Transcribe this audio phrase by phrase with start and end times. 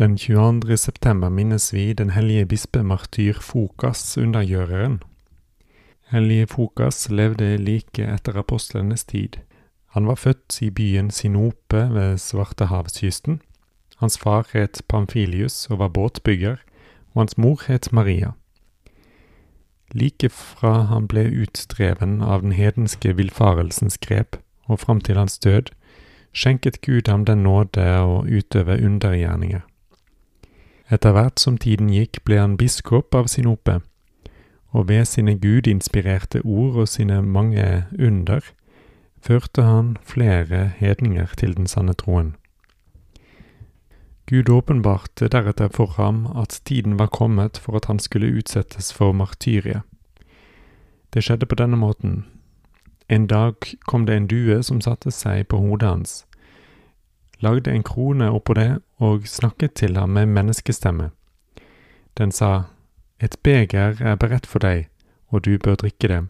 [0.00, 0.76] Den 22.
[0.76, 5.02] september minnes vi den hellige bispemartyr Fokas undergjøreren.
[6.08, 9.36] Hellige Fokas levde like etter apostlenes tid.
[9.92, 13.42] Han var født i byen Sinope ved Svartehavskysten.
[13.96, 16.56] Hans far het Pamfilius og var båtbygger,
[17.12, 18.32] og hans mor het Maria.
[19.92, 25.74] Like fra han ble utdreven av den hedenske villfarelsens grep, og fram til hans død,
[26.32, 29.60] skjenket Gud ham den nåde å utøve undergjerninger.
[30.90, 33.78] Etter hvert som tiden gikk, ble han biskop av Sinope,
[34.74, 38.42] og ved sine gudinspirerte ord og sine mange under
[39.22, 42.34] førte han flere hedninger til den sanne troen.
[44.30, 49.12] Gud åpenbarte deretter for ham at tiden var kommet for at han skulle utsettes for
[49.12, 49.82] martyriet.
[51.14, 52.24] Det skjedde på denne måten.
[53.08, 53.54] En dag
[53.86, 56.26] kom det en due som satte seg på hodet hans,
[57.40, 61.10] lagde en krone oppå det og snakket til ham med menneskestemme.
[62.18, 62.64] Den sa,
[63.20, 64.88] Et beger er beredt for deg,
[65.28, 66.20] og du bør drikke det.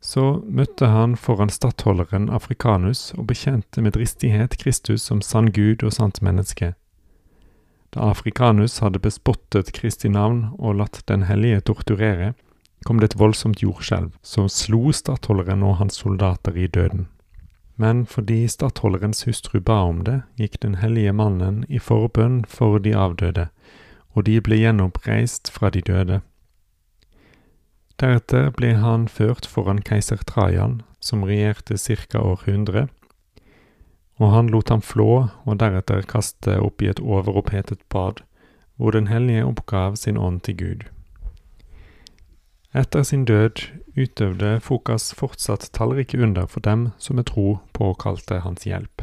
[0.00, 5.92] Så møtte han foran stattholderen Afrikanus og bekjente med dristighet Kristus som sann Gud og
[5.96, 6.74] sant menneske.
[7.90, 12.34] Da Afrikanus hadde bespottet Kristi navn og latt Den hellige torturere,
[12.84, 17.08] kom det et voldsomt jordskjelv som slo stattholderen og hans soldater i døden.
[17.76, 22.94] Men fordi stattholderens hustru ba om det, gikk den hellige mannen i forbønn for de
[22.96, 23.48] avdøde,
[24.16, 26.20] og de ble gjenoppreist fra de døde.
[28.00, 32.20] Deretter ble han ført foran keiser Trajan, som regjerte ca.
[32.20, 32.88] århundre,
[34.16, 38.24] og han lot ham flå og deretter kaste opp i et overopphetet bad,
[38.76, 40.82] hvor Den hellige oppgav sin ånd til Gud.
[42.74, 43.62] Etter sin død
[43.97, 49.01] utøvde Fokas fortsatt tallrike under for dem som med tro påkalte hans hjelp.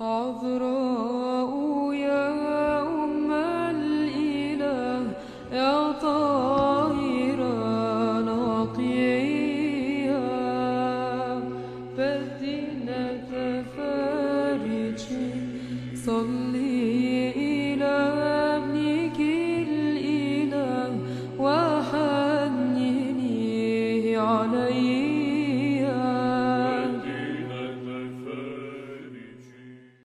[0.00, 1.52] عذراء
[1.92, 5.12] يا أم الإله
[5.52, 7.54] يا طاهرة
[8.30, 9.44] نقيها
[11.98, 13.30] بدينة
[13.76, 15.02] فارج
[15.94, 17.03] صلي